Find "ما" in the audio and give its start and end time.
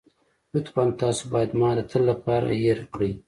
1.59-1.69